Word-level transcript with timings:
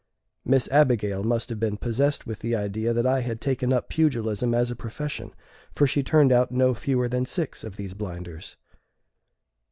Miss 0.43 0.67
Abigail 0.69 1.23
must 1.23 1.49
have 1.49 1.59
been 1.59 1.77
possessed 1.77 2.25
with 2.25 2.39
the 2.39 2.55
idea 2.55 2.91
that 2.91 3.05
I 3.05 3.21
had 3.21 3.39
taken 3.39 3.71
up 3.71 3.87
pugilism 3.87 4.51
as 4.51 4.71
a 4.71 4.75
profession, 4.75 5.31
for 5.75 5.85
she 5.85 6.01
turned 6.01 6.31
out 6.31 6.51
no 6.51 6.73
fewer 6.73 7.07
than 7.07 7.23
six 7.23 7.63
of 7.63 7.75
these 7.75 7.93
blinders. 7.93 8.55